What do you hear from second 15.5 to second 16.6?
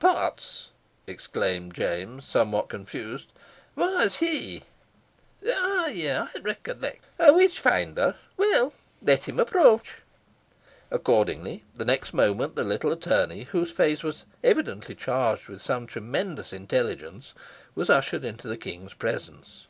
some tremendous